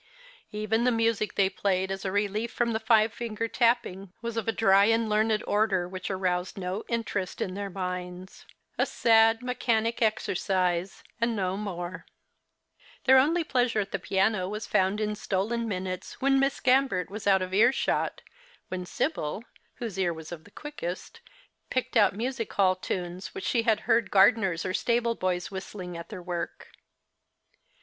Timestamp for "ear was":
19.99-20.31